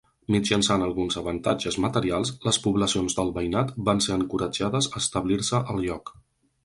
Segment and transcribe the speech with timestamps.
[0.35, 6.13] Mitjançant alguns avantatges materials, les poblacions del veïnat van ser encoratjades a establir-se al lloc.